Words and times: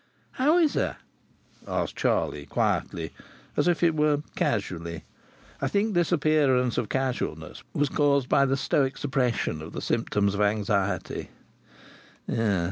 "How 0.31 0.57
is 0.57 0.73
her?" 0.73 0.97
asked 1.67 1.95
Charlie, 1.95 2.47
quietly, 2.47 3.13
as 3.55 3.67
it 3.67 3.95
were 3.95 4.23
casually. 4.35 5.03
I 5.61 5.67
think 5.67 5.93
this 5.93 6.11
appearance 6.11 6.79
of 6.79 6.89
casualness 6.89 7.61
was 7.75 7.89
caused 7.89 8.27
by 8.27 8.47
the 8.47 8.57
stoic 8.57 8.97
suppression 8.97 9.61
of 9.61 9.73
the 9.73 9.79
symptoms 9.81 10.33
of 10.33 10.41
anxiety. 10.41 11.29